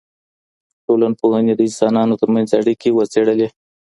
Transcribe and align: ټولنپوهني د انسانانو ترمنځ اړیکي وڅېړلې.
ټولنپوهني 0.85 1.53
د 1.55 1.59
انسانانو 1.67 2.19
ترمنځ 2.21 2.49
اړیکي 2.59 2.89
وڅېړلې. 2.93 3.47